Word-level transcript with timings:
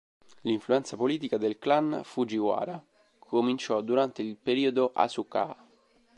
L'influenza 0.45 0.97
politica 0.97 1.37
del 1.37 1.59
clan 1.59 2.01
Fujiwara 2.03 2.83
cominciò 3.19 3.81
durante 3.81 4.23
il 4.23 4.35
periodo 4.35 4.89
Asuka. 4.95 5.55